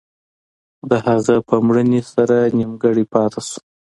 [0.89, 3.59] د هغه په مړینې سره نیمګړی پاتې شو.